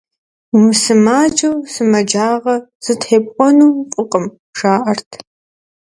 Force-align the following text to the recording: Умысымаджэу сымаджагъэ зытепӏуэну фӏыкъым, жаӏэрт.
Умысымаджэу 0.55 1.55
сымаджагъэ 1.71 2.55
зытепӏуэну 2.83 3.69
фӏыкъым, 3.91 4.25
жаӏэрт. 4.57 5.09